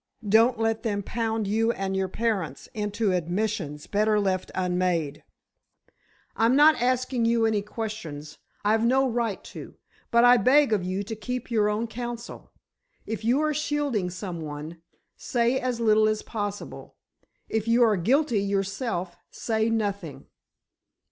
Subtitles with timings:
[0.27, 5.23] Don't let them pound you and your parents into admissions better left unmade.
[6.35, 9.75] I'm not asking you any questions, I've no right to,
[10.09, 12.51] but I beg of you to keep your own counsel.
[13.05, 14.81] If you are shielding someone,
[15.17, 16.95] say as little as possible.
[17.47, 20.25] If you are guilty yourself, say nothing."